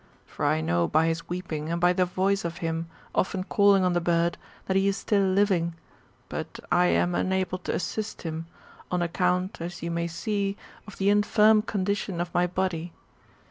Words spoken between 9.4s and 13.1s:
as you may see, of the infirm condition of my body.